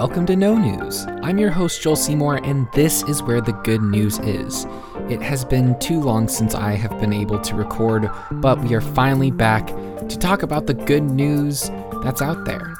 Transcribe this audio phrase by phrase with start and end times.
[0.00, 1.04] welcome to Know News.
[1.22, 4.64] I'm your host, Joel Seymour, and this is where the good news is.
[5.10, 8.80] It has been too long since I have been able to record, but we are
[8.80, 11.68] finally back to talk about the good news
[12.02, 12.74] that's out there.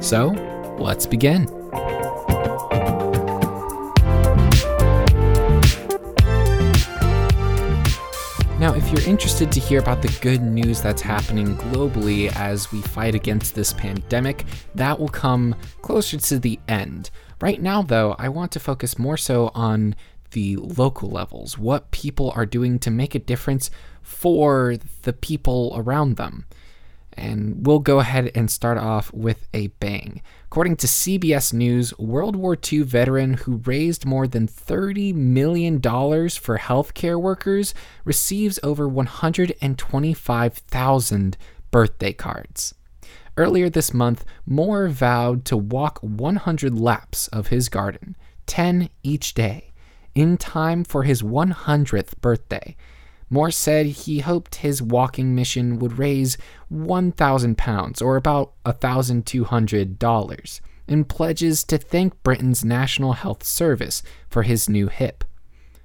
[0.00, 0.30] So,
[0.80, 1.59] let's begin.
[8.60, 12.82] Now, if you're interested to hear about the good news that's happening globally as we
[12.82, 17.08] fight against this pandemic, that will come closer to the end.
[17.40, 19.94] Right now, though, I want to focus more so on
[20.32, 23.70] the local levels, what people are doing to make a difference
[24.02, 26.44] for the people around them.
[27.20, 30.22] And we'll go ahead and start off with a bang.
[30.46, 36.58] According to CBS News, World War II veteran who raised more than $30 million for
[36.58, 37.74] healthcare workers
[38.06, 41.36] receives over 125,000
[41.70, 42.74] birthday cards.
[43.36, 48.16] Earlier this month, Moore vowed to walk 100 laps of his garden,
[48.46, 49.74] 10 each day,
[50.14, 52.76] in time for his 100th birthday.
[53.30, 56.36] Moore said he hoped his walking mission would raise
[56.68, 64.68] 1,000 pounds, or about $1,200, in pledges to thank Britain's National Health Service for his
[64.68, 65.22] new hip.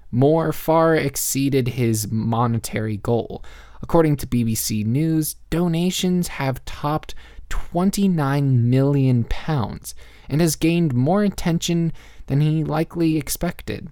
[0.10, 3.44] Moore far exceeded his monetary goal.
[3.84, 7.14] According to BBC News, donations have topped
[7.50, 9.94] 29 million pounds
[10.28, 11.94] and has gained more attention
[12.26, 13.90] than he likely expected.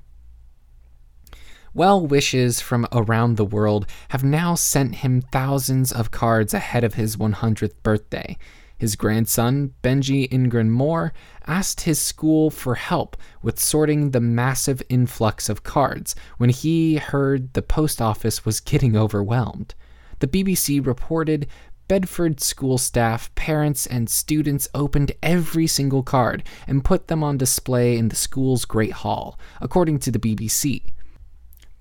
[1.75, 6.93] Well wishes from around the world have now sent him thousands of cards ahead of
[6.93, 8.37] his 100th birthday.
[8.77, 11.13] His grandson, Benji Ingram Moore,
[11.47, 17.53] asked his school for help with sorting the massive influx of cards when he heard
[17.53, 19.73] the post office was getting overwhelmed.
[20.19, 21.47] The BBC reported
[21.87, 27.97] Bedford school staff, parents, and students opened every single card and put them on display
[27.97, 30.83] in the school's Great Hall, according to the BBC.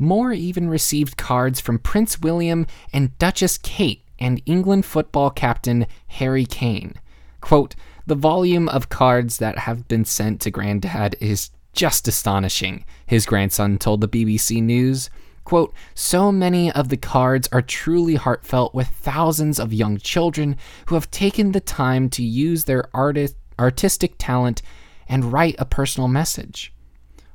[0.02, 6.44] Moore even received cards from Prince William and Duchess Kate and England football captain Harry
[6.44, 6.94] Kane.
[7.40, 13.26] Quote, the volume of cards that have been sent to Granddad is just astonishing, his
[13.26, 15.08] grandson told the BBC News.
[15.44, 20.96] Quote, so many of the cards are truly heartfelt with thousands of young children who
[20.96, 24.62] have taken the time to use their artist, artistic talent
[25.08, 26.72] and write a personal message.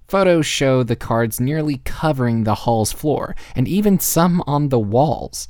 [0.07, 5.47] Photos show the cards nearly covering the hall's floor, and even some on the walls.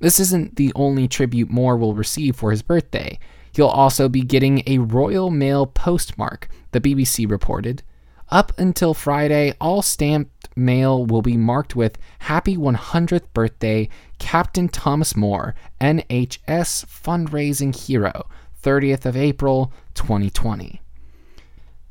[0.00, 3.18] This isn't the only tribute Moore will receive for his birthday.
[3.52, 7.82] He'll also be getting a Royal Mail postmark, the BBC reported.
[8.30, 15.16] Up until Friday, all stamped mail will be marked with Happy 100th Birthday, Captain Thomas
[15.16, 18.26] Moore, NHS Fundraising Hero,
[18.62, 20.80] 30th of April, 2020.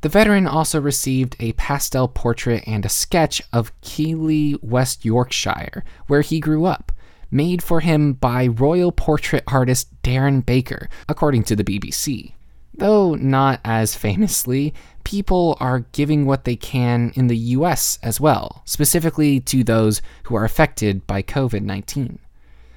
[0.00, 6.20] The veteran also received a pastel portrait and a sketch of Keighley, West Yorkshire, where
[6.20, 6.92] he grew up,
[7.32, 12.34] made for him by royal portrait artist Darren Baker, according to the BBC.
[12.74, 14.72] Though not as famously,
[15.02, 20.36] people are giving what they can in the US as well, specifically to those who
[20.36, 22.20] are affected by COVID 19.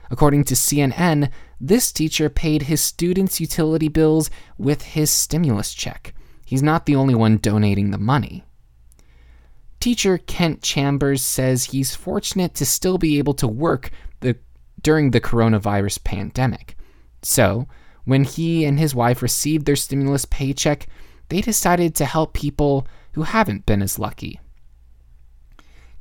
[0.10, 6.16] According to CNN, this teacher paid his students' utility bills with his stimulus check
[6.52, 8.44] He's not the only one donating the money.
[9.80, 13.90] Teacher Kent Chambers says he's fortunate to still be able to work
[14.20, 14.36] the,
[14.84, 16.76] during the coronavirus pandemic.
[17.22, 17.70] So,
[18.04, 20.88] when he and his wife received their stimulus paycheck,
[21.30, 24.42] they decided to help people who haven't been as lucky.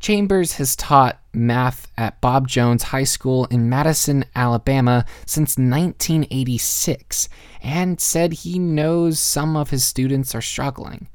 [0.01, 7.29] Chambers has taught math at Bob Jones High School in Madison, Alabama since 1986
[7.63, 11.09] and said he knows some of his students are struggling.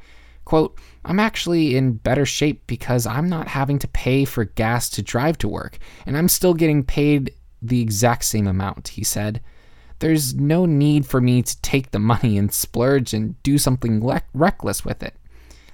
[0.46, 5.02] Quote, I'm actually in better shape because I'm not having to pay for gas to
[5.02, 9.41] drive to work, and I'm still getting paid the exact same amount, he said.
[10.00, 14.22] There's no need for me to take the money and splurge and do something le-
[14.34, 15.16] reckless with it.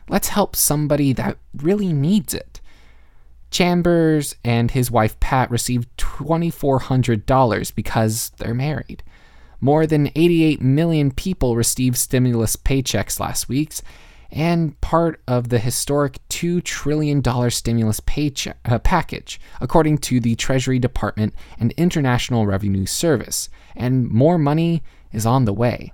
[0.08, 2.51] Let's help somebody that really needs it.
[3.52, 9.04] Chambers and his wife Pat received $2,400 because they're married.
[9.60, 13.76] More than 88 million people received stimulus paychecks last week,
[14.32, 17.22] and part of the historic $2 trillion
[17.52, 24.38] stimulus paycheck, uh, package, according to the Treasury Department and International Revenue Service, and more
[24.38, 24.82] money
[25.12, 25.94] is on the way.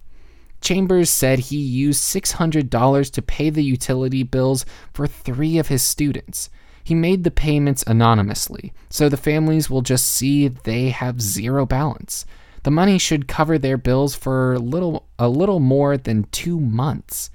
[0.61, 6.49] Chambers said he used $600 to pay the utility bills for three of his students.
[6.87, 12.25] He made the payments anonymously, so the families will just see they have zero balance.
[12.63, 17.29] The money should cover their bills for little a little more than 2 months.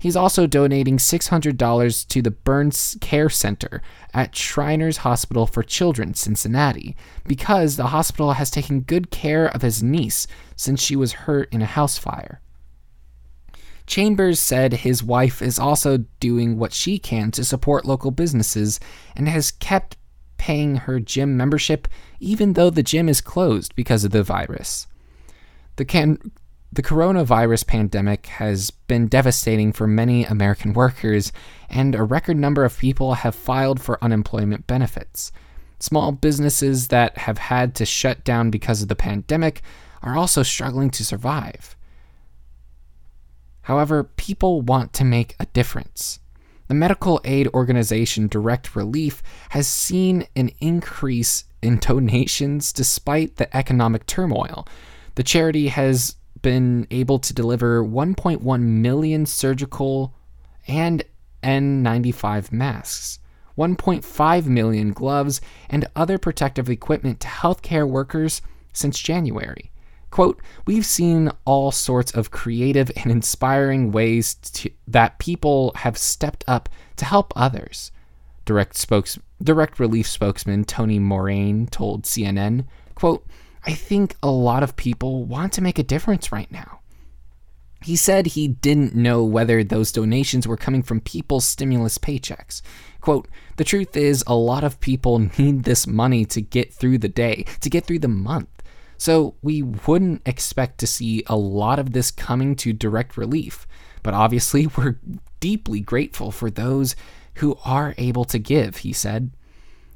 [0.00, 3.80] He's also donating $600 to the Burns Care Center
[4.12, 6.96] at Shriners Hospital for Children, Cincinnati,
[7.28, 10.26] because the hospital has taken good care of his niece
[10.56, 12.40] since she was hurt in a house fire.
[13.86, 18.80] Chambers said his wife is also doing what she can to support local businesses
[19.14, 19.96] and has kept
[20.38, 21.88] paying her gym membership
[22.20, 24.86] even though the gym is closed because of the virus.
[25.76, 26.32] The, can-
[26.72, 31.32] the coronavirus pandemic has been devastating for many American workers,
[31.68, 35.32] and a record number of people have filed for unemployment benefits.
[35.78, 39.62] Small businesses that have had to shut down because of the pandemic
[40.02, 41.75] are also struggling to survive.
[43.66, 46.20] However, people want to make a difference.
[46.68, 54.06] The medical aid organization Direct Relief has seen an increase in donations despite the economic
[54.06, 54.68] turmoil.
[55.16, 60.14] The charity has been able to deliver 1.1 million surgical
[60.68, 61.02] and
[61.42, 63.18] N95 masks,
[63.58, 68.42] 1.5 million gloves, and other protective equipment to healthcare workers
[68.72, 69.72] since January.
[70.10, 76.44] Quote, we've seen all sorts of creative and inspiring ways to, that people have stepped
[76.46, 77.92] up to help others.
[78.44, 83.26] Direct, spokes, direct relief spokesman Tony Morain told CNN, quote,
[83.64, 86.80] I think a lot of people want to make a difference right now.
[87.82, 92.62] He said he didn't know whether those donations were coming from people's stimulus paychecks.
[93.00, 97.08] Quote, the truth is, a lot of people need this money to get through the
[97.08, 98.55] day, to get through the month.
[98.98, 103.66] So we wouldn't expect to see a lot of this coming to direct relief.
[104.02, 104.98] But obviously, we're
[105.40, 106.96] deeply grateful for those
[107.34, 109.30] who are able to give, he said.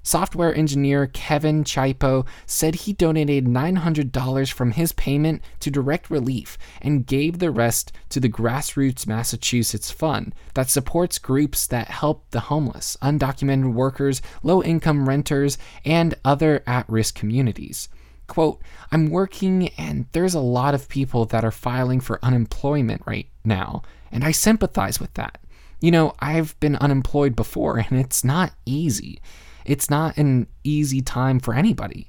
[0.02, 7.06] Software engineer Kevin Chipo said he donated $900 from his payment to Direct Relief and
[7.06, 12.96] gave the rest to the Grassroots Massachusetts Fund that supports groups that help the homeless,
[13.02, 17.90] undocumented workers, low income renters, and other at risk communities.
[18.30, 18.62] Quote,
[18.92, 23.82] I'm working and there's a lot of people that are filing for unemployment right now,
[24.12, 25.38] and I sympathize with that.
[25.80, 29.20] You know, I've been unemployed before and it's not easy.
[29.64, 32.08] It's not an easy time for anybody.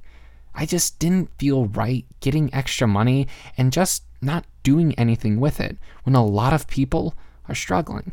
[0.54, 3.28] I just didn't feel right getting extra money
[3.58, 7.16] and just not doing anything with it when a lot of people
[7.50, 8.12] are struggling.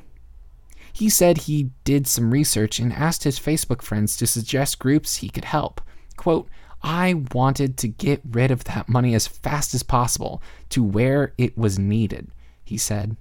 [0.94, 5.28] He said he did some research and asked his Facebook friends to suggest groups he
[5.28, 5.82] could help.
[6.16, 6.48] Quote,
[6.82, 11.56] I wanted to get rid of that money as fast as possible to where it
[11.58, 12.28] was needed,
[12.64, 13.16] he said.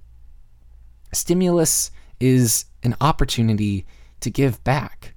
[1.12, 1.90] Stimulus
[2.20, 3.86] is an opportunity
[4.20, 5.14] to give back.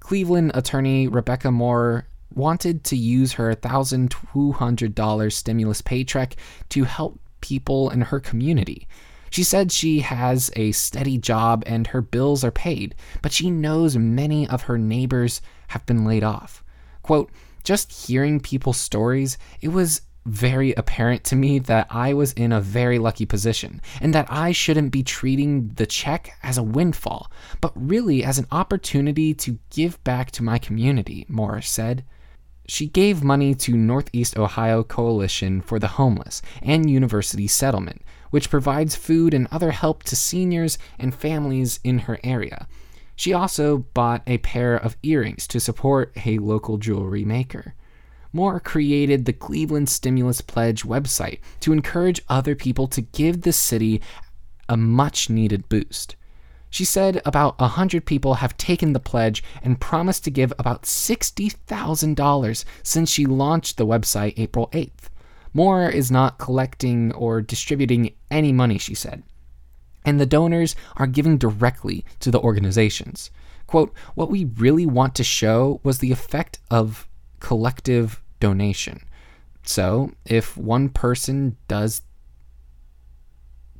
[0.00, 6.36] Cleveland attorney Rebecca Maurer wanted to use her $1,200 stimulus paycheck
[6.68, 8.86] to help people in her community.
[9.30, 13.96] She said she has a steady job and her bills are paid, but she knows
[13.96, 16.64] many of her neighbors have been laid off.
[17.02, 17.30] Quote,
[17.68, 22.62] just hearing people's stories, it was very apparent to me that I was in a
[22.62, 27.30] very lucky position and that I shouldn't be treating the check as a windfall,
[27.60, 32.06] but really as an opportunity to give back to my community, Maurer said.
[32.66, 38.00] She gave money to Northeast Ohio Coalition for the Homeless and University Settlement,
[38.30, 42.66] which provides food and other help to seniors and families in her area.
[43.18, 47.74] She also bought a pair of earrings to support a local jewelry maker.
[48.32, 54.00] Maurer created the Cleveland Stimulus Pledge website to encourage other people to give the city
[54.68, 56.14] a much needed boost.
[56.70, 60.84] She said about a 100 people have taken the pledge and promised to give about
[60.84, 65.08] $60,000 since she launched the website April 8th.
[65.52, 69.24] Maurer is not collecting or distributing any money, she said.
[70.08, 73.30] And the donors are giving directly to the organizations.
[73.66, 77.06] Quote, what we really want to show was the effect of
[77.40, 79.02] collective donation.
[79.64, 82.00] So if one person does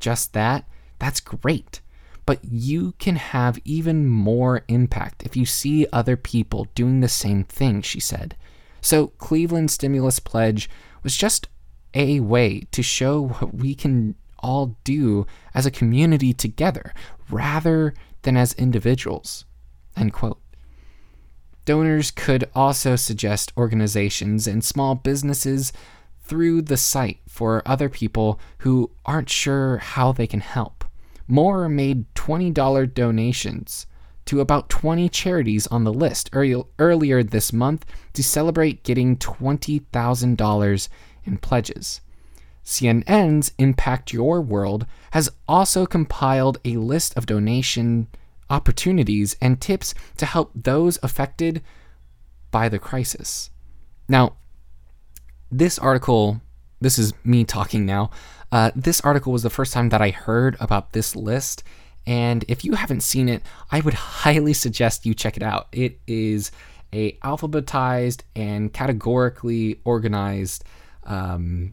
[0.01, 0.69] just that,
[0.99, 1.81] that's great.
[2.27, 7.45] But you can have even more impact if you see other people doing the same
[7.45, 8.37] thing, she said.
[8.83, 10.69] So Cleveland Stimulus Pledge
[11.03, 11.49] was just
[11.95, 16.93] a way to show what we can all do as a community together
[17.31, 19.45] rather than as individuals.
[19.97, 20.41] End quote.
[21.65, 25.73] Donors could also suggest organizations and small businesses
[26.23, 30.85] through the site for other people who aren't sure how they can help.
[31.27, 33.87] Maurer made $20 donations
[34.25, 40.89] to about 20 charities on the list earlier this month to celebrate getting $20,000
[41.25, 42.01] in pledges.
[42.69, 48.09] CNN's Impact Your World has also compiled a list of donation
[48.51, 51.63] opportunities and tips to help those affected
[52.51, 53.49] by the crisis.
[54.07, 54.37] Now,
[55.51, 56.43] this article,
[56.79, 58.11] this is me talking now.
[58.53, 61.65] Uh, this article was the first time that I heard about this list,
[62.07, 63.95] and if you haven't seen it, I would
[64.25, 65.69] highly suggest you check it out.
[65.73, 66.53] It is
[66.93, 70.65] a alphabetized and categorically organized
[71.05, 71.73] um,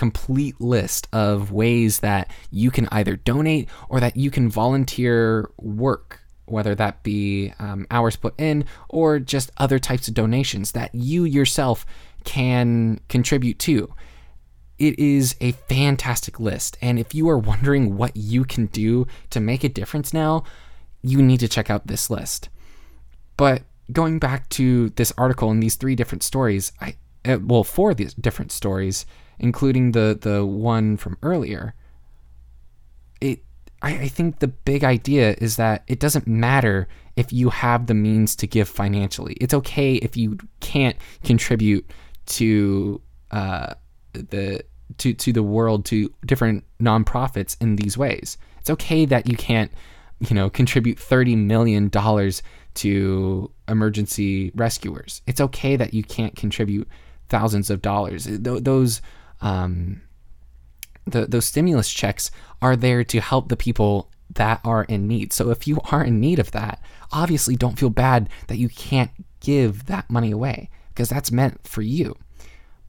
[0.00, 6.20] complete list of ways that you can either donate or that you can volunteer work,
[6.46, 11.24] whether that be um, hours put in or just other types of donations that you
[11.24, 11.84] yourself
[12.24, 13.92] can contribute to.
[14.78, 16.78] It is a fantastic list.
[16.80, 20.44] And if you are wondering what you can do to make a difference now,
[21.02, 22.48] you need to check out this list.
[23.36, 27.92] But going back to this article and these three different stories, I, uh, well, four
[27.92, 29.04] different stories,
[29.40, 31.74] including the the one from earlier.
[33.20, 33.42] It
[33.82, 37.94] I, I think the big idea is that it doesn't matter if you have the
[37.94, 39.34] means to give financially.
[39.40, 41.90] It's okay if you can't contribute
[42.26, 43.74] to uh,
[44.12, 44.62] the
[44.98, 48.36] to to the world to different nonprofits in these ways.
[48.60, 49.72] It's okay that you can't,
[50.20, 52.42] you know, contribute thirty million dollars
[52.74, 55.22] to emergency rescuers.
[55.26, 56.88] It's okay that you can't contribute
[57.28, 58.26] thousands of dollars.
[58.26, 59.00] Those
[59.40, 60.02] um,
[61.06, 62.30] the, those stimulus checks
[62.62, 65.32] are there to help the people that are in need.
[65.32, 66.80] So if you are in need of that,
[67.12, 71.82] obviously don't feel bad that you can't give that money away because that's meant for
[71.82, 72.16] you.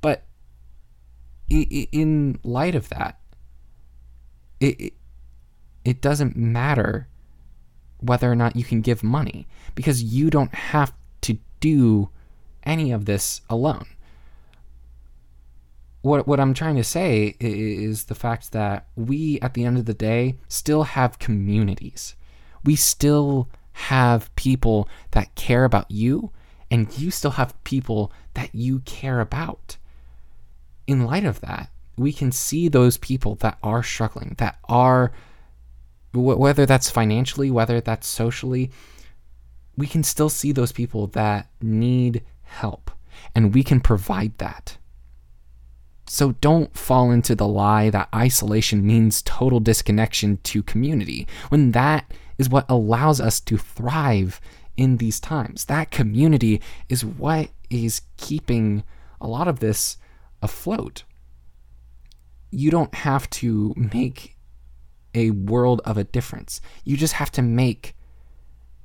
[0.01, 0.23] But
[1.49, 3.19] in light of that,
[4.59, 4.93] it,
[5.83, 7.07] it doesn't matter
[7.99, 12.09] whether or not you can give money because you don't have to do
[12.63, 13.85] any of this alone
[16.01, 19.85] what what I'm trying to say is the fact that we at the end of
[19.85, 22.15] the day still have communities.
[22.63, 26.31] We still have people that care about you
[26.69, 29.77] and you still have people that you care about.
[30.87, 35.11] In light of that, we can see those people that are struggling, that are
[36.13, 38.71] whether that's financially, whether that's socially,
[39.77, 42.91] we can still see those people that need help
[43.33, 44.77] and we can provide that.
[46.11, 52.13] So don't fall into the lie that isolation means total disconnection to community, when that
[52.37, 54.41] is what allows us to thrive
[54.75, 55.63] in these times.
[55.65, 58.83] That community is what is keeping
[59.21, 59.95] a lot of this
[60.41, 61.05] afloat.
[62.51, 64.35] You don't have to make
[65.15, 66.59] a world of a difference.
[66.83, 67.95] You just have to make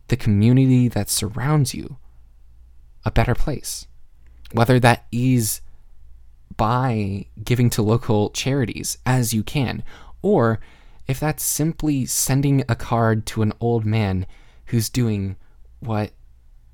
[0.06, 1.96] the community that surrounds you
[3.04, 3.88] a better place.
[4.52, 5.60] Whether that is
[6.56, 9.82] by giving to local charities as you can,
[10.22, 10.60] or
[11.06, 14.26] if that's simply sending a card to an old man
[14.66, 15.36] who's doing
[15.80, 16.12] what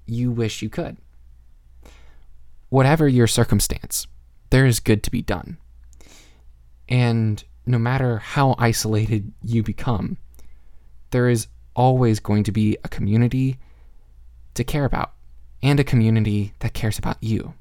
[0.06, 0.96] you wish you could.
[2.68, 4.06] Whatever your circumstance,
[4.50, 5.58] there is good to be done.
[6.88, 10.16] And no matter how isolated you become,
[11.10, 13.58] there is always going to be a community
[14.54, 15.12] to care about
[15.62, 17.54] and a community that cares about you.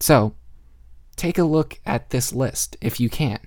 [0.00, 0.34] So,
[1.14, 3.38] take a look at this list if you can.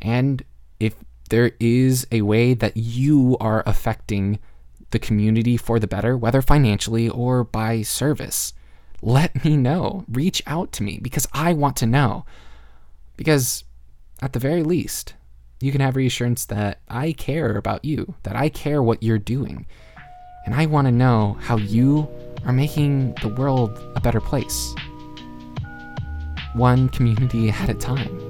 [0.00, 0.44] And
[0.78, 0.94] if
[1.28, 4.38] there is a way that you are affecting
[4.90, 8.52] the community for the better, whether financially or by service,
[9.02, 10.04] let me know.
[10.08, 12.24] Reach out to me because I want to know.
[13.16, 13.64] Because
[14.22, 15.14] at the very least,
[15.60, 19.66] you can have reassurance that I care about you, that I care what you're doing.
[20.44, 22.08] And I want to know how you
[22.44, 24.74] are making the world a better place
[26.56, 28.26] one community at a time.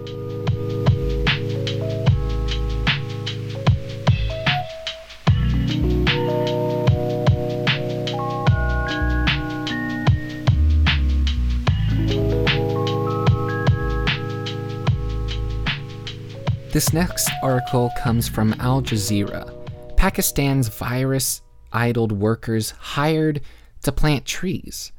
[16.73, 19.51] This next article comes from Al Jazeera.
[19.97, 21.41] Pakistan's virus
[21.73, 23.41] idled workers hired
[23.83, 24.93] to plant trees.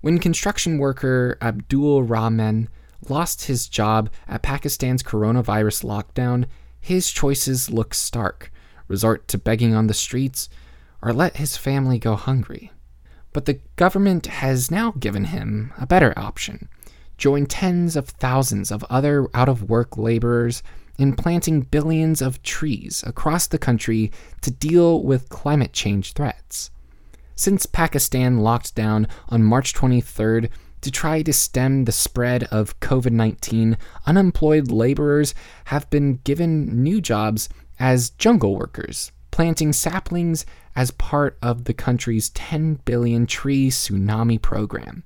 [0.00, 2.68] When construction worker Abdul Rahman
[3.08, 6.46] lost his job at Pakistan's coronavirus lockdown,
[6.80, 8.52] his choices look stark
[8.88, 10.48] resort to begging on the streets
[11.02, 12.70] or let his family go hungry.
[13.32, 16.68] But the government has now given him a better option
[17.18, 20.62] join tens of thousands of other out of work laborers
[20.98, 24.10] in planting billions of trees across the country
[24.42, 26.70] to deal with climate change threats.
[27.36, 30.48] Since Pakistan locked down on March 23rd
[30.80, 33.76] To try to stem the spread of COVID 19,
[34.06, 35.34] unemployed laborers
[35.66, 42.30] have been given new jobs as jungle workers, planting saplings as part of the country's
[42.30, 45.04] 10 billion tree tsunami program.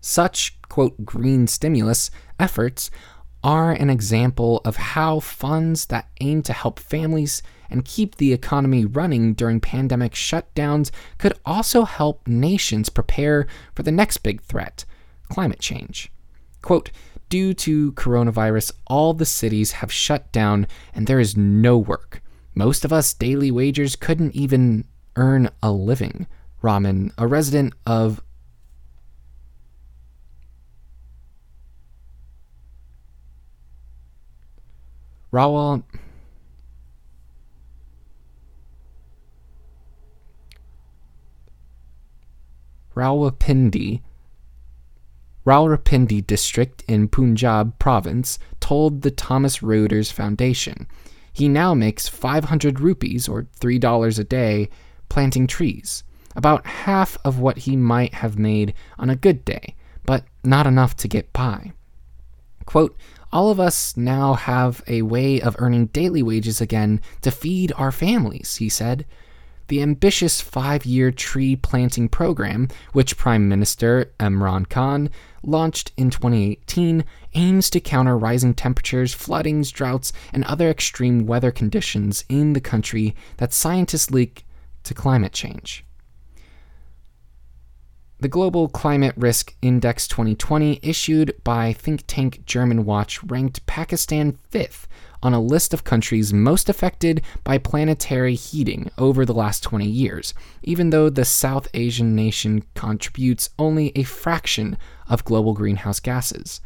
[0.00, 2.90] Such, quote, green stimulus efforts
[3.44, 8.84] are an example of how funds that aim to help families and keep the economy
[8.84, 14.84] running during pandemic shutdowns could also help nations prepare for the next big threat
[15.28, 16.10] climate change.
[16.62, 16.90] Quote,
[17.28, 22.22] Due to coronavirus, all the cities have shut down and there is no work.
[22.54, 24.84] Most of us daily wagers couldn't even
[25.16, 26.26] earn a living.
[26.62, 28.22] Rahman, a resident of
[35.34, 35.82] Rawal
[42.94, 44.00] Rawalpindi
[45.44, 50.86] Rawalpindi district in Punjab province told the Thomson Reuters Foundation.
[51.32, 54.68] He now makes 500 rupees or $3 a day
[55.08, 56.04] planting trees,
[56.36, 59.74] about half of what he might have made on a good day,
[60.06, 61.72] but not enough to get by.
[62.66, 62.96] Quote,
[63.32, 67.90] all of us now have a way of earning daily wages again to feed our
[67.90, 69.04] families, he said.
[69.68, 75.10] The ambitious five year tree planting program, which Prime Minister Imran Khan
[75.42, 77.04] launched in 2018,
[77.34, 83.16] aims to counter rising temperatures, floodings, droughts, and other extreme weather conditions in the country
[83.38, 84.44] that scientists link
[84.84, 85.83] to climate change.
[88.20, 94.86] The Global Climate Risk Index 2020, issued by think tank Germanwatch, ranked Pakistan fifth
[95.20, 100.32] on a list of countries most affected by planetary heating over the last 20 years,
[100.62, 104.78] even though the South Asian nation contributes only a fraction
[105.08, 106.60] of global greenhouse gases.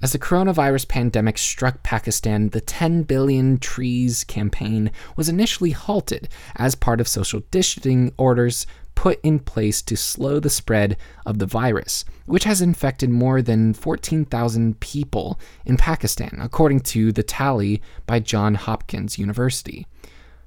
[0.00, 6.74] As the coronavirus pandemic struck Pakistan, the 10 billion trees campaign was initially halted as
[6.76, 8.66] part of social distancing orders
[8.98, 13.72] put in place to slow the spread of the virus, which has infected more than
[13.72, 19.86] 14,000 people in Pakistan, according to the tally by Johns Hopkins University.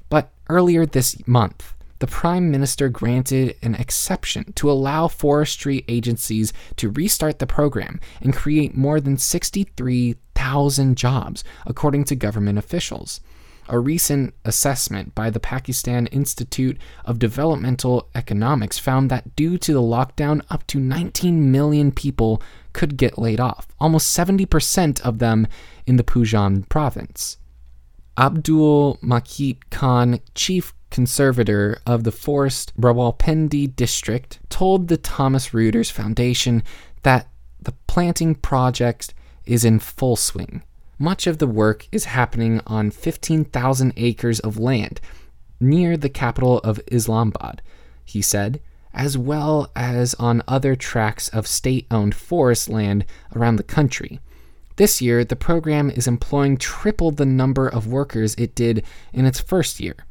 [0.10, 6.90] But earlier this month, the Prime Minister granted an exception to allow forestry agencies to
[6.90, 13.22] restart the program and create more than 63,000 jobs, according to government officials.
[13.72, 19.82] A recent assessment by the Pakistan Institute of Developmental Economics found that due to the
[19.82, 25.48] lockdown, up to 19 million people could get laid off, almost 70% of them
[25.88, 27.38] in the Punjab province.
[28.18, 36.62] Abdul Makit Khan, chief conservator of the Forest Rawalpindi district, told the Thomson Reuters Foundation
[37.04, 37.30] that
[37.62, 39.14] the planting project
[39.46, 40.62] is in full swing.
[41.02, 45.02] Much of the work is happening on 15,000 acres of land
[45.60, 47.60] near the capital of Islamabad,
[48.06, 48.62] he said,
[48.94, 53.04] as well as on other tracts of state owned forest land
[53.36, 54.20] around the country.
[54.76, 59.40] This year, the program is employing triple the number of workers it did in its
[59.40, 60.06] first year.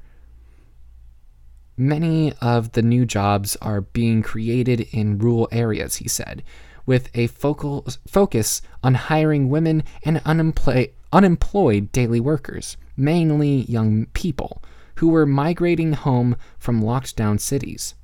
[1.76, 6.42] Many of the new jobs are being created in rural areas, he said,
[6.86, 14.62] with a focal focus on hiring women and unemployed, unemployed daily workers, mainly young people,
[14.96, 17.94] who were migrating home from locked down cities.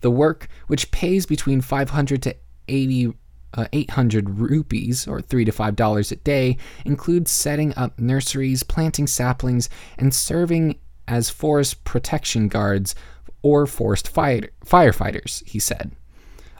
[0.00, 2.36] The work, which pays between 500 to
[2.68, 3.14] 80
[3.56, 9.06] uh, 800 rupees or 3 to 5 dollars a day includes setting up nurseries, planting
[9.06, 12.94] saplings, and serving as forest protection guards
[13.42, 15.92] or forest fire- firefighters, he said.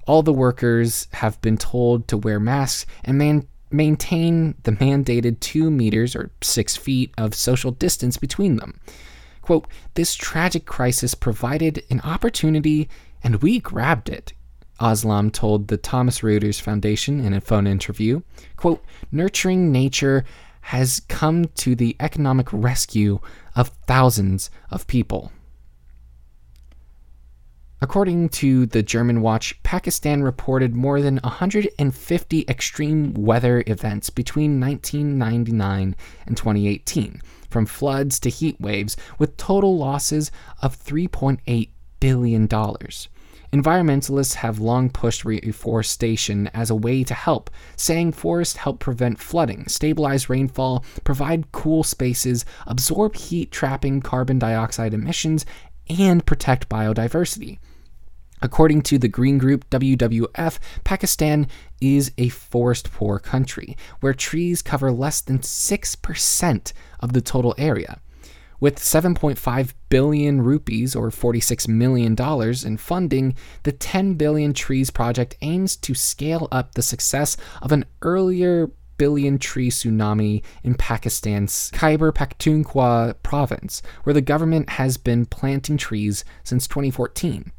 [0.06, 5.70] All the workers have been told to wear masks and man- maintain the mandated two
[5.70, 8.80] meters or six feet of social distance between them.
[9.42, 12.88] Quote, this tragic crisis provided an opportunity
[13.22, 14.32] and we grabbed it,
[14.80, 18.20] Aslam told the Thomson Reuters Foundation in a phone interview.
[18.56, 20.24] Quote, nurturing nature
[20.62, 23.20] has come to the economic rescue
[23.54, 25.30] of thousands of people.
[27.84, 35.94] According to the Germanwatch, Pakistan reported more than 150 extreme weather events between 1999
[36.26, 37.20] and 2018,
[37.50, 41.68] from floods to heat waves, with total losses of $3.8
[42.00, 42.48] billion.
[42.48, 49.68] Environmentalists have long pushed reforestation as a way to help, saying forests help prevent flooding,
[49.68, 55.44] stabilize rainfall, provide cool spaces, absorb heat trapping carbon dioxide emissions,
[55.90, 57.58] and protect biodiversity.
[58.44, 61.46] According to the Green Group WWF, Pakistan
[61.80, 68.02] is a forest poor country where trees cover less than 6% of the total area.
[68.60, 72.14] With 7.5 billion rupees or $46 million
[72.66, 77.86] in funding, the 10 Billion Trees Project aims to scale up the success of an
[78.02, 85.78] earlier billion tree tsunami in Pakistan's Khyber Pakhtunkhwa province, where the government has been planting
[85.78, 87.50] trees since 2014.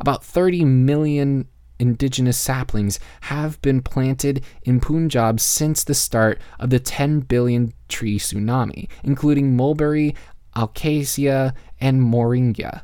[0.00, 1.46] About 30 million
[1.78, 8.18] indigenous saplings have been planted in Punjab since the start of the 10 billion tree
[8.18, 10.14] tsunami, including mulberry,
[10.54, 12.82] acacia, and moringa.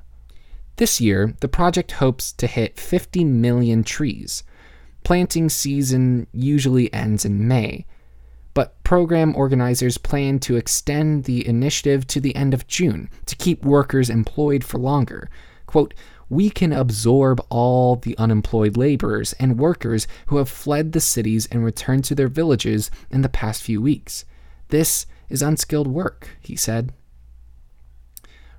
[0.76, 4.42] This year, the project hopes to hit 50 million trees.
[5.04, 7.86] Planting season usually ends in May,
[8.52, 13.64] but program organizers plan to extend the initiative to the end of June to keep
[13.64, 15.30] workers employed for longer.
[15.66, 15.94] Quote,
[16.28, 21.64] we can absorb all the unemployed laborers and workers who have fled the cities and
[21.64, 24.24] returned to their villages in the past few weeks.
[24.68, 26.92] This is unskilled work, he said.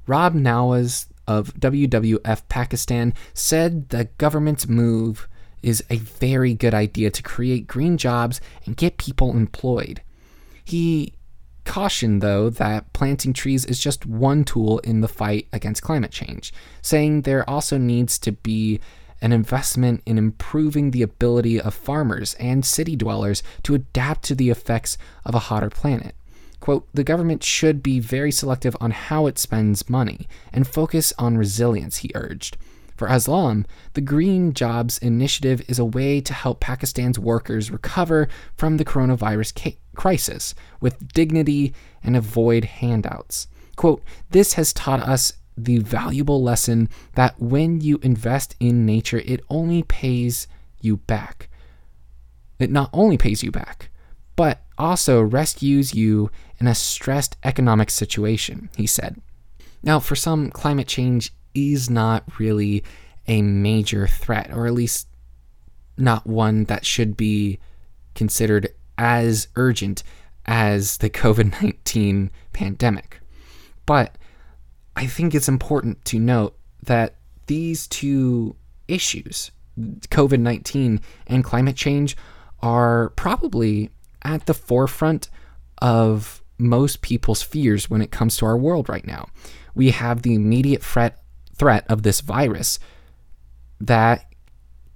[0.05, 5.27] Rab Nawaz of WWF Pakistan said the government's move
[5.61, 10.01] is a very good idea to create green jobs and get people employed.
[10.63, 11.13] He
[11.67, 16.51] cautioned, though, that planting trees is just one tool in the fight against climate change,
[16.81, 18.79] saying there also needs to be
[19.21, 24.49] an investment in improving the ability of farmers and city dwellers to adapt to the
[24.49, 26.15] effects of a hotter planet.
[26.59, 31.37] Quote, the government should be very selective on how it spends money and focus on
[31.37, 32.57] resilience, he urged.
[32.97, 38.77] For Aslam, the Green Jobs Initiative is a way to help Pakistan's workers recover from
[38.77, 43.47] the coronavirus crisis with dignity and avoid handouts.
[43.75, 49.45] Quote, This has taught us the valuable lesson that when you invest in nature, it
[49.47, 50.47] only pays
[50.81, 51.49] you back.
[52.57, 53.91] It not only pays you back,
[54.35, 59.21] but also rescues you in a stressed economic situation, he said.
[59.83, 62.83] Now, for some, climate change is not really
[63.27, 65.07] a major threat, or at least
[65.97, 67.59] not one that should be
[68.15, 70.03] considered as urgent
[70.45, 73.19] as the COVID 19 pandemic.
[73.85, 74.17] But
[74.95, 77.15] I think it's important to note that
[77.47, 78.55] these two
[78.87, 82.15] issues, COVID 19 and climate change,
[82.61, 83.91] are probably
[84.23, 85.29] at the forefront
[85.79, 89.27] of most people's fears when it comes to our world right now.
[89.75, 91.21] We have the immediate threat
[91.57, 92.79] threat of this virus
[93.79, 94.25] that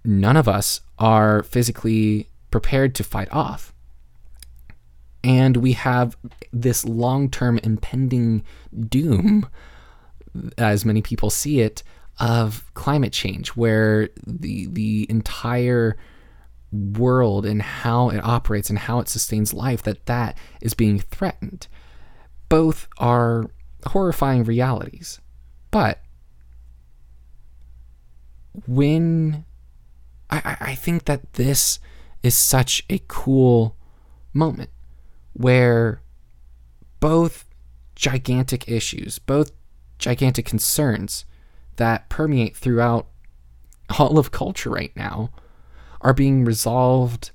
[0.03, 3.73] none of us are physically prepared to fight off.
[5.23, 6.17] And we have
[6.51, 8.43] this long term impending
[8.89, 9.47] doom,
[10.57, 11.83] as many people see it,
[12.19, 15.97] of climate change, where the, the entire
[16.71, 21.67] world and how it operates and how it sustains life that that is being threatened
[22.47, 23.45] both are
[23.87, 25.19] horrifying realities
[25.69, 26.00] but
[28.67, 29.45] when
[30.29, 31.79] I, I think that this
[32.23, 33.75] is such a cool
[34.33, 34.69] moment
[35.33, 36.01] where
[36.99, 37.45] both
[37.95, 39.51] gigantic issues, both
[39.97, 41.25] gigantic concerns
[41.75, 43.07] that permeate throughout
[43.99, 45.29] all of culture right now
[46.01, 47.31] are being resolved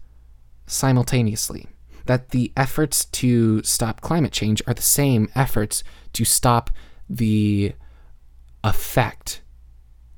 [0.67, 1.67] simultaneously.
[2.07, 6.71] That the efforts to stop climate change are the same efforts to stop
[7.11, 7.73] the
[8.63, 9.43] effect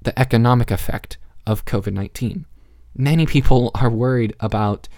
[0.02, 2.46] the economic effect of COVID 19.
[2.96, 4.88] Many people are worried about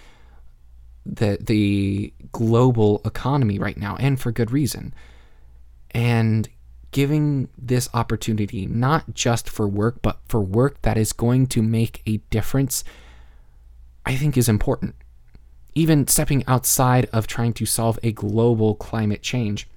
[1.05, 4.93] the, the global economy right now, and for good reason.
[5.91, 6.47] And
[6.91, 12.01] giving this opportunity, not just for work, but for work that is going to make
[12.05, 12.83] a difference,
[14.05, 14.95] I think is important.
[15.73, 19.69] Even stepping outside of trying to solve a global climate change,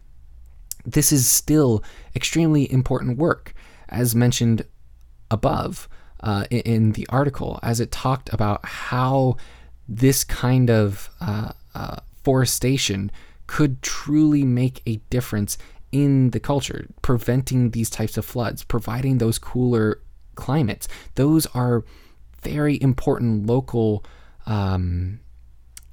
[0.84, 1.82] this is still
[2.16, 3.54] extremely important work.
[3.88, 4.64] As mentioned
[5.34, 5.88] above
[6.20, 9.36] uh, in, the article as it talked about how
[9.86, 13.10] this kind of uh, uh, forestation
[13.46, 15.58] could truly make a difference
[15.92, 20.00] in the culture, preventing these types of floods, providing those cooler
[20.34, 20.88] climates.
[21.14, 21.84] Those are
[22.42, 24.04] very important local
[24.46, 25.20] um,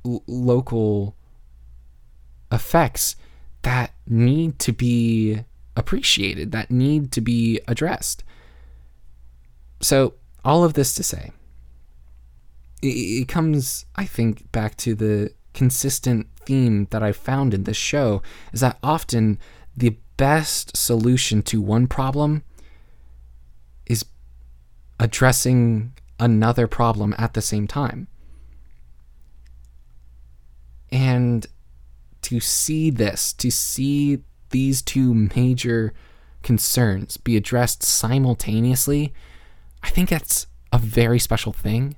[0.06, 1.16] l- local
[2.52, 3.16] effects
[3.62, 5.44] that need to be
[5.76, 8.24] appreciated, that need to be addressed.
[9.82, 10.14] So,
[10.46, 11.32] all of this to say,
[12.82, 17.78] it, it comes, I think, back to the consistent theme that I've found in this
[17.78, 18.22] show
[18.54, 19.38] is that often
[19.76, 22.44] the best solution to one problem
[23.86, 24.06] is
[25.00, 28.08] addressing another problem at the same time.
[30.92, 31.48] And
[32.24, 35.94] to see this, to see these two major
[36.44, 39.14] concerns be addressed simultaneously,
[39.84, 41.96] I think that's a very special thing.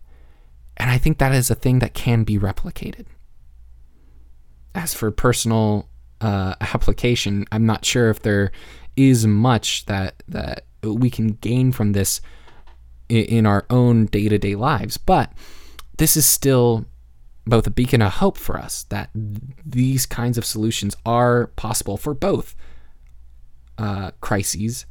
[0.77, 3.05] And I think that is a thing that can be replicated.
[4.73, 5.87] As for personal
[6.19, 8.51] uh, application, I'm not sure if there
[8.95, 12.21] is much that that we can gain from this
[13.09, 15.31] in, in our own day to day lives, but
[15.97, 16.85] this is still
[17.45, 19.09] both a beacon of hope for us that
[19.65, 22.55] these kinds of solutions are possible for both
[23.77, 24.85] uh, crises,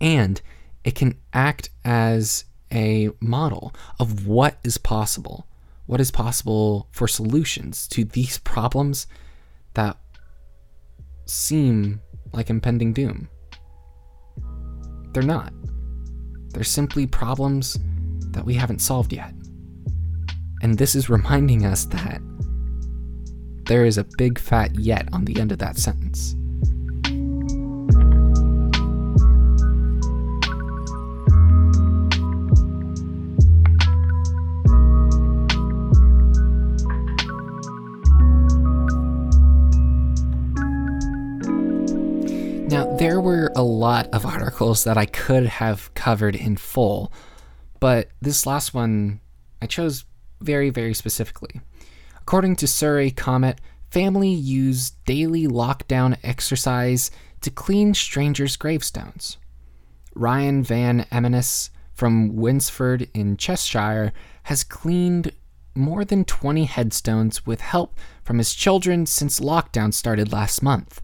[0.00, 0.40] and
[0.84, 5.46] it can act as a model of what is possible,
[5.86, 9.06] what is possible for solutions to these problems
[9.74, 9.96] that
[11.26, 12.00] seem
[12.32, 13.28] like impending doom.
[15.12, 15.52] They're not.
[16.50, 17.78] They're simply problems
[18.30, 19.32] that we haven't solved yet.
[20.62, 22.20] And this is reminding us that
[23.66, 26.36] there is a big fat yet on the end of that sentence.
[43.84, 47.12] Lot of articles that I could have covered in full,
[47.80, 49.20] but this last one
[49.60, 50.06] I chose
[50.40, 51.60] very, very specifically.
[52.22, 57.10] According to Surrey Comet, family used daily lockdown exercise
[57.42, 59.36] to clean strangers' gravestones.
[60.14, 65.32] Ryan Van Emanis from Winsford in Cheshire has cleaned
[65.74, 71.02] more than 20 headstones with help from his children since lockdown started last month.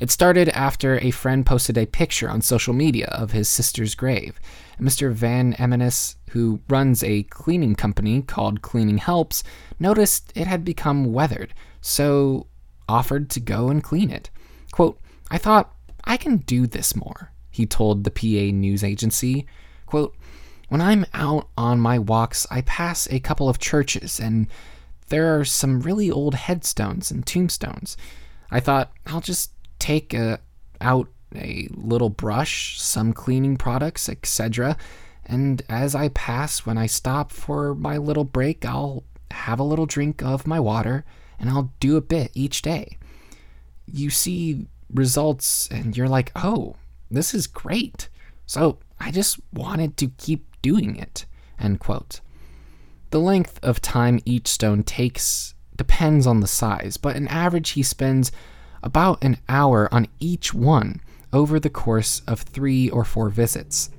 [0.00, 4.40] It started after a friend posted a picture on social media of his sister's grave.
[4.80, 5.12] Mr.
[5.12, 9.44] Van Emanis, who runs a cleaning company called Cleaning Helps,
[9.78, 12.46] noticed it had become weathered, so
[12.88, 14.30] offered to go and clean it.
[14.72, 14.98] Quote,
[15.30, 19.46] I thought, I can do this more, he told the PA news agency.
[19.84, 20.16] Quote,
[20.70, 24.46] when I'm out on my walks, I pass a couple of churches and
[25.08, 27.98] there are some really old headstones and tombstones.
[28.50, 30.38] I thought, I'll just take a,
[30.80, 34.76] out a little brush, some cleaning products, etc.
[35.26, 39.86] And as I pass, when I stop for my little break, I'll have a little
[39.86, 41.04] drink of my water
[41.38, 42.98] and I'll do a bit each day.
[43.86, 46.76] You see results and you're like, oh,
[47.10, 48.08] this is great.
[48.46, 51.26] So I just wanted to keep doing it.
[51.58, 52.20] End quote.
[53.10, 57.82] The length of time each stone takes depends on the size, but an average, he
[57.82, 58.30] spends
[58.82, 61.00] about an hour on each one
[61.32, 63.90] over the course of three or four visits.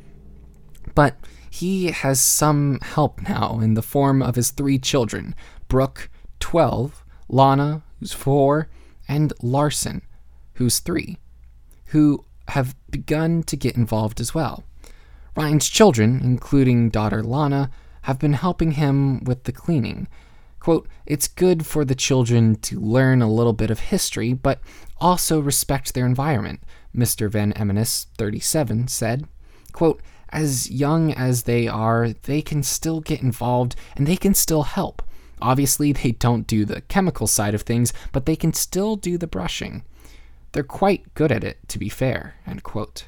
[0.96, 1.16] But
[1.50, 5.36] he has some help now in the form of his three children
[5.68, 8.68] Brooke, 12, Lana, who's 4,
[9.08, 10.02] and Larson,
[10.56, 11.18] who's 3,
[11.88, 14.64] who have begun to get involved as well.
[15.36, 17.72] Ryan's children, including daughter Lana,
[18.04, 20.08] have been helping him with the cleaning,
[20.62, 24.60] Quote, it's good for the children to learn a little bit of history, but
[25.00, 26.62] also respect their environment,
[26.96, 27.30] Mr.
[27.30, 29.28] Van Emanis, 37, said.
[29.74, 34.64] Quote, as young as they are, they can still get involved and they can still
[34.64, 35.02] help.
[35.42, 39.26] Obviously, they don't do the chemical side of things, but they can still do the
[39.26, 39.84] brushing.
[40.52, 42.36] They're quite good at it, to be fair.
[42.46, 43.06] End quote.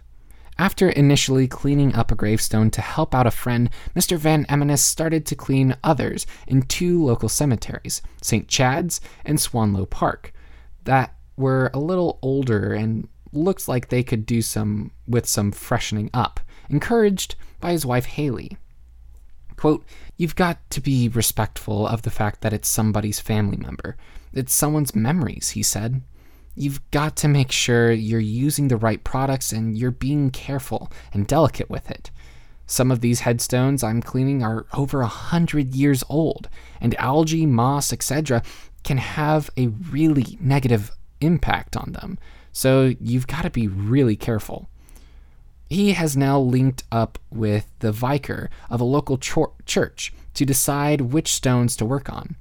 [0.57, 4.17] After initially cleaning up a gravestone to help out a friend, Mr.
[4.17, 8.47] Van Emanis started to clean others in two local cemeteries, St.
[8.47, 10.31] Chad's and Swanlow Park,
[10.83, 16.09] that were a little older and looked like they could do some with some freshening
[16.13, 16.39] up,
[16.69, 18.57] encouraged by his wife Haley.
[19.55, 19.83] Quote,
[20.17, 23.97] You've got to be respectful of the fact that it's somebody's family member.
[24.31, 26.01] It's someone's memories, he said.
[26.55, 31.27] You've got to make sure you're using the right products and you're being careful and
[31.27, 32.11] delicate with it.
[32.65, 37.91] Some of these headstones I'm cleaning are over a hundred years old, and algae, moss,
[37.91, 38.41] etc.,
[38.83, 42.17] can have a really negative impact on them.
[42.51, 44.69] So you've got to be really careful.
[45.69, 51.33] He has now linked up with the vicar of a local church to decide which
[51.33, 52.35] stones to work on.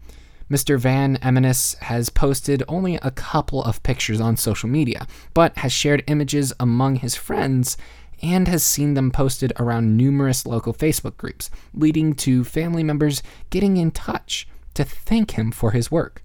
[0.51, 0.79] Mr.
[0.79, 6.05] Van Emanis has posted only a couple of pictures on social media, but has shared
[6.07, 7.77] images among his friends
[8.23, 13.77] and has seen them posted around numerous local Facebook groups, leading to family members getting
[13.77, 16.23] in touch to thank him for his work.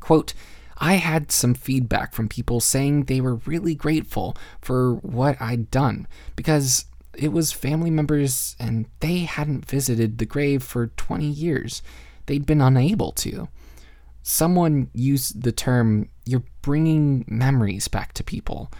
[0.00, 0.34] Quote,
[0.78, 6.06] I had some feedback from people saying they were really grateful for what I'd done
[6.36, 6.84] because
[7.16, 11.82] it was family members and they hadn't visited the grave for 20 years.
[12.28, 13.48] They'd been unable to.
[14.22, 18.70] Someone used the term, you're bringing memories back to people.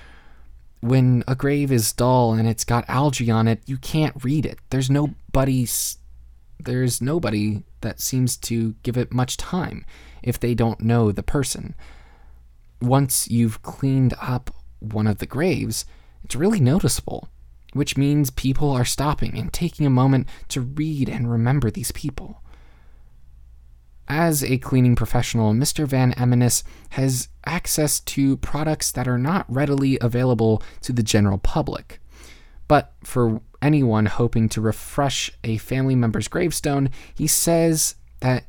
[0.81, 4.59] When a grave is dull and it's got algae on it, you can't read it.
[4.69, 5.67] There's nobody
[6.61, 9.87] there's nobody that seems to give it much time
[10.23, 11.75] if they don't know the person.
[12.83, 15.87] Once you've cleaned up one of the graves,
[16.23, 17.31] it's really noticeable,
[17.73, 22.43] which means people are stopping and taking a moment to read and remember these people.
[24.09, 25.87] As a cleaning professional, Mr.
[25.87, 32.01] Van Eminis has access to products that are not readily available to the general public.
[32.69, 38.47] But for anyone hoping to refresh a family member's gravestone, he says that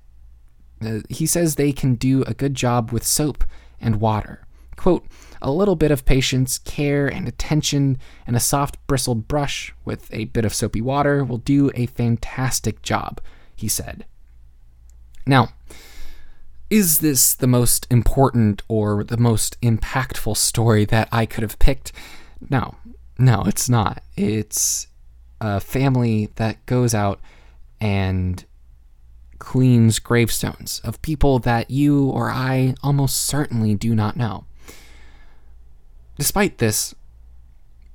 [0.81, 3.43] uh, he says they can do a good job with soap
[3.81, 4.45] and water.
[4.77, 5.05] Quote,
[5.41, 10.25] a little bit of patience, care, and attention, and a soft bristled brush with a
[10.25, 13.19] bit of soapy water will do a fantastic job,
[13.55, 14.05] he said.
[15.29, 15.49] Now,
[16.71, 21.91] is this the most important or the most impactful story that I could have picked?
[22.49, 22.77] No,
[23.19, 24.01] no, it's not.
[24.17, 24.87] It's
[25.39, 27.19] a family that goes out
[27.79, 28.43] and
[29.37, 34.45] cleans gravestones of people that you or I almost certainly do not know.
[36.17, 36.95] Despite this,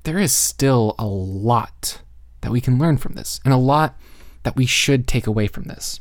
[0.05, 2.01] there is still a lot
[2.43, 3.99] that we can learn from this, and a lot
[4.45, 5.99] that we should take away from this.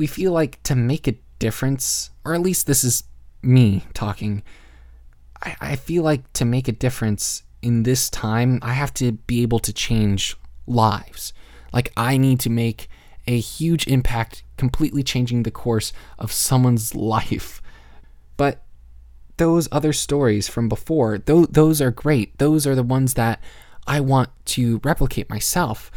[0.00, 3.04] We feel like to make a difference, or at least this is
[3.42, 4.42] me talking,
[5.42, 9.42] I, I feel like to make a difference in this time, I have to be
[9.42, 11.34] able to change lives.
[11.70, 12.88] Like, I need to make
[13.26, 17.60] a huge impact, completely changing the course of someone's life.
[18.38, 18.62] But
[19.36, 22.38] those other stories from before, those, those are great.
[22.38, 23.38] Those are the ones that
[23.86, 25.90] I want to replicate myself.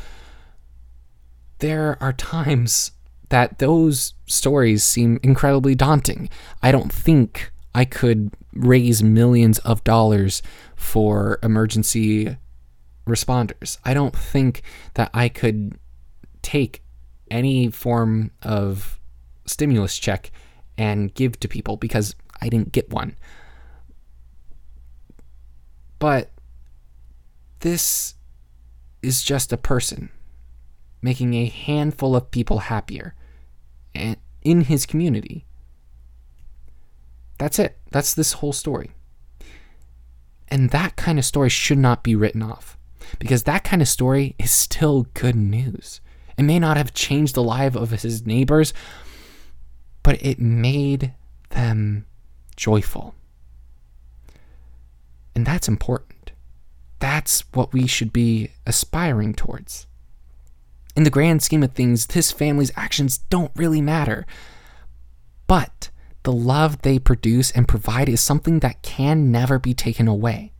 [1.60, 2.92] There are times
[3.34, 6.30] that those stories seem incredibly daunting.
[6.62, 10.44] I don't think I could raise millions of dollars
[10.76, 12.38] for emergency
[13.08, 13.80] responders.
[13.84, 14.62] I don't think
[14.94, 15.80] that I could
[16.44, 16.84] take
[17.32, 19.00] any form of
[19.48, 20.32] stimulus check
[20.78, 23.16] and give to people because I didn't get one.
[25.98, 26.30] But
[27.62, 28.14] this
[29.02, 30.12] is just a person
[31.02, 33.16] making a handful of people happier
[33.94, 35.46] in his community.
[37.38, 37.78] That's it.
[37.92, 38.92] That's this whole story.
[40.48, 42.78] And that kind of story should not be written off
[43.20, 46.00] because that kind of story is still good news.
[46.38, 48.74] It may not have changed the life of his neighbors,
[50.04, 51.14] but it made
[51.50, 52.06] them
[52.56, 53.16] joyful.
[55.36, 56.32] And that's important.
[57.00, 59.88] That's what we should be aspiring towards.
[60.96, 64.26] In the grand scheme of things, this family's actions don't really matter.
[65.48, 65.90] But
[66.24, 70.54] the love they produce and provide is something that can never be taken away,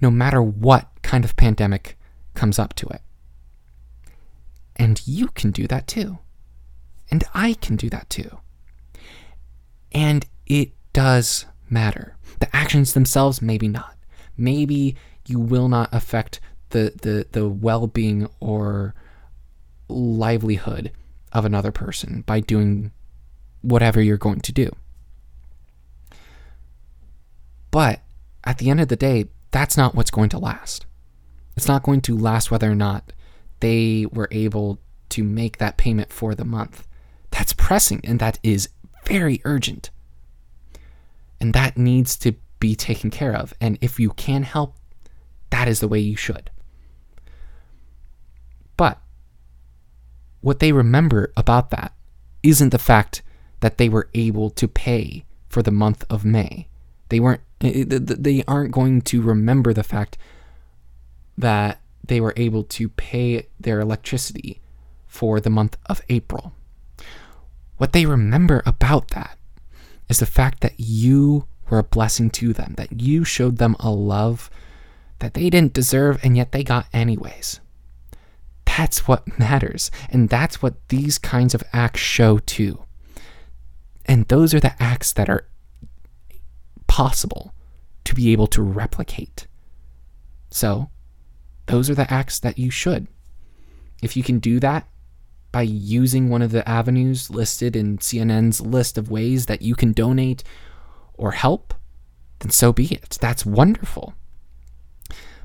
[0.00, 1.96] no matter what kind of pandemic
[2.34, 3.02] comes up to it.
[4.76, 6.18] And you can do that too.
[7.10, 8.38] And I can do that too.
[9.92, 12.16] And it does matter.
[12.38, 13.96] The actions themselves, maybe not.
[14.36, 18.94] Maybe you will not affect the, the, the well being or
[19.90, 20.92] livelihood
[21.32, 22.92] of another person by doing
[23.62, 24.70] whatever you're going to do.
[27.70, 28.00] But
[28.44, 30.86] at the end of the day, that's not what's going to last.
[31.56, 33.12] It's not going to last whether or not
[33.60, 36.86] they were able to make that payment for the month.
[37.30, 38.68] That's pressing and that is
[39.04, 39.90] very urgent.
[41.40, 43.54] And that needs to be taken care of.
[43.60, 44.76] And if you can help,
[45.50, 46.50] that is the way you should.
[48.76, 49.00] But
[50.40, 51.92] what they remember about that
[52.42, 53.22] isn't the fact
[53.60, 56.68] that they were able to pay for the month of May.
[57.08, 60.16] They weren't eh, eh, they aren't going to remember the fact
[61.36, 64.60] that they were able to pay their electricity
[65.06, 66.52] for the month of April.
[67.76, 69.38] What they remember about that
[70.08, 73.90] is the fact that you were a blessing to them, that you showed them a
[73.90, 74.50] love
[75.18, 77.60] that they didn't deserve and yet they got anyways.
[78.76, 79.90] That's what matters.
[80.10, 82.84] And that's what these kinds of acts show too.
[84.06, 85.46] And those are the acts that are
[86.86, 87.52] possible
[88.04, 89.46] to be able to replicate.
[90.50, 90.88] So,
[91.66, 93.06] those are the acts that you should.
[94.02, 94.88] If you can do that
[95.52, 99.92] by using one of the avenues listed in CNN's list of ways that you can
[99.92, 100.42] donate
[101.14, 101.74] or help,
[102.38, 103.18] then so be it.
[103.20, 104.14] That's wonderful.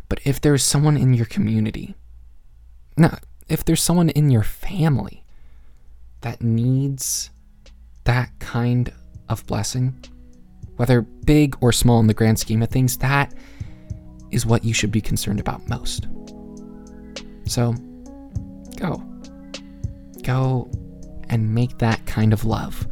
[0.09, 1.95] But if there's someone in your community,
[2.97, 3.13] no,
[3.47, 5.23] if there's someone in your family
[6.21, 7.29] that needs
[8.05, 8.91] that kind
[9.29, 9.95] of blessing,
[10.77, 13.33] whether big or small in the grand scheme of things, that
[14.31, 16.07] is what you should be concerned about most.
[17.45, 17.73] So,
[18.77, 19.03] go.
[20.23, 20.69] Go
[21.29, 22.87] and make that kind of love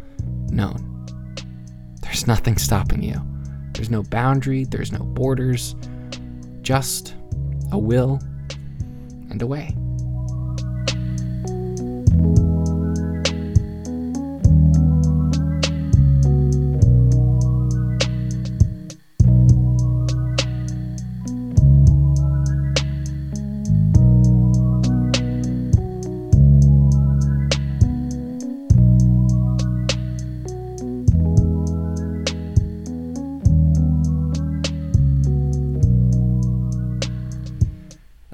[0.50, 1.06] known.
[2.02, 3.22] There's nothing stopping you.
[3.74, 5.76] There's no boundary, there's no borders,
[6.62, 7.16] just
[7.72, 8.20] a will
[9.30, 9.76] and a way.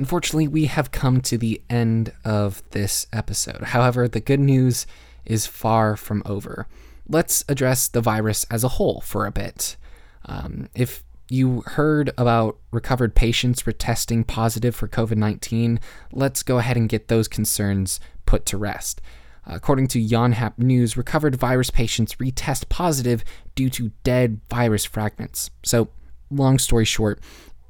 [0.10, 3.62] Unfortunately, we have come to the end of this episode.
[3.62, 4.88] However, the good news
[5.24, 6.66] is far from over.
[7.08, 9.78] Let's address the virus as a whole for a bit.
[10.26, 15.80] Um, if you heard about recovered patients for testing positive for COVID 19,
[16.12, 19.02] let's go ahead and get those concerns put to rest.
[19.46, 25.52] According to Yonhap News, recovered virus patients retest positive due to dead virus fragments.
[25.62, 25.90] So,
[26.32, 27.20] long story short,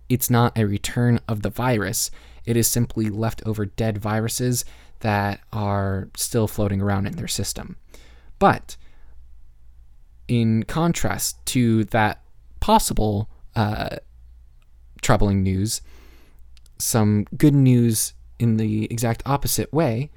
[0.09, 2.11] it's not a return of the virus,
[2.45, 4.65] it is simply leftover dead viruses
[5.01, 7.77] that are still floating around in their system.
[8.39, 8.75] But
[10.27, 12.21] in contrast to that
[12.59, 13.97] possible uh,
[15.01, 15.81] troubling news,
[16.77, 20.11] some good news in the exact opposite way.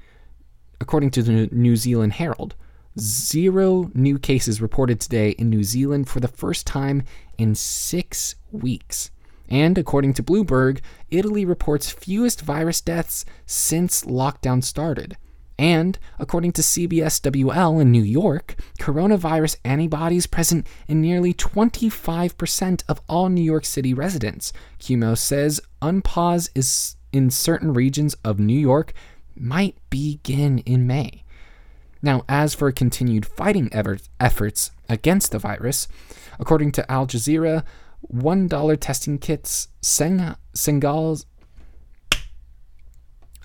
[0.79, 2.55] According to the New Zealand Herald,
[2.99, 7.03] zero new cases reported today in New Zealand for the first time
[7.37, 9.11] in six weeks.
[9.49, 10.79] And according to Bloomberg,
[11.11, 15.17] Italy reports fewest virus deaths since lockdown started.
[15.59, 23.29] And according to CBSWL in New York, coronavirus antibodies present in nearly 25% of all
[23.29, 24.51] New York City residents.
[24.79, 28.93] Cuomo says unpause is in certain regions of New York
[29.35, 31.23] might begin in May.
[32.01, 35.87] Now, as for continued fighting efforts against the virus,
[36.39, 37.63] according to Al Jazeera,
[38.11, 41.25] $1 testing kits, Seng- Senegal's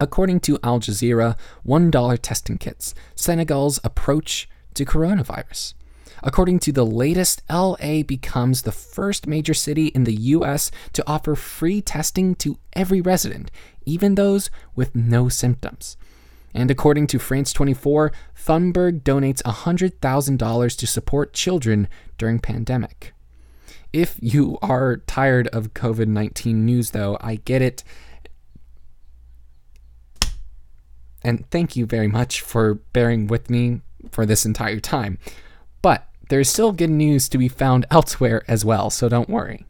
[0.01, 1.37] According to Al Jazeera,
[1.67, 5.75] $1 testing kits, Senegal's approach to coronavirus.
[6.23, 11.35] According to the latest, LA becomes the first major city in the US to offer
[11.35, 13.51] free testing to every resident,
[13.85, 15.97] even those with no symptoms.
[16.55, 23.15] And according to France 24, Thunberg donates $100,000 to support children during pandemic.
[23.93, 27.85] If you are tired of COVID 19 news, though, I get it.
[31.23, 33.81] And thank you very much for bearing with me
[34.11, 35.19] for this entire time.
[35.83, 39.65] But there's still good news to be found elsewhere as well, so don't worry.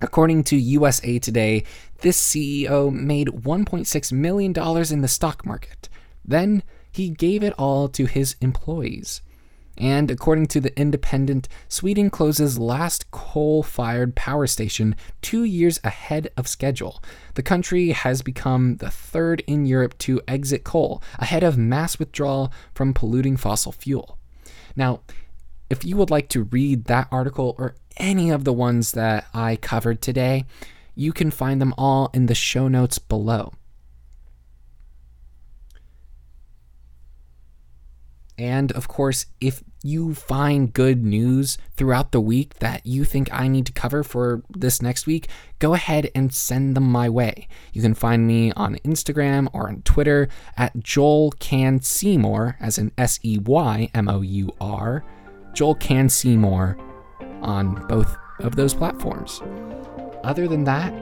[0.00, 1.64] According to USA Today,
[2.00, 4.52] this CEO made $1.6 million
[4.92, 5.88] in the stock market.
[6.24, 9.22] Then he gave it all to his employees.
[9.78, 16.28] And according to The Independent, Sweden closes last coal fired power station two years ahead
[16.36, 17.02] of schedule.
[17.34, 22.52] The country has become the third in Europe to exit coal, ahead of mass withdrawal
[22.74, 24.18] from polluting fossil fuel.
[24.76, 25.00] Now,
[25.70, 29.56] if you would like to read that article or any of the ones that I
[29.56, 30.44] covered today,
[30.94, 33.54] you can find them all in the show notes below.
[38.42, 43.46] And of course, if you find good news throughout the week that you think I
[43.46, 45.28] need to cover for this next week,
[45.60, 47.46] go ahead and send them my way.
[47.72, 52.90] You can find me on Instagram or on Twitter at Joel Can Seymour, as in
[52.98, 55.04] S E Y M O U R.
[55.54, 56.76] Joel Can Seymour
[57.42, 59.40] on both of those platforms.
[60.24, 60.92] Other than that,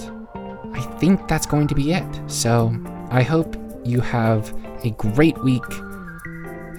[0.74, 2.20] I think that's going to be it.
[2.26, 2.76] So
[3.08, 5.64] I hope you have a great week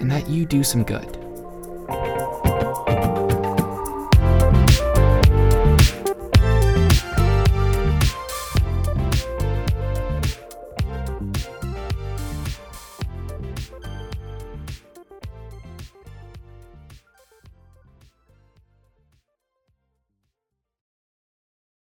[0.02, 1.21] and that you do some good.